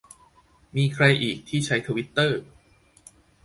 [0.75, 2.41] มีใครอีกที่ใช้ทวิตเตอร์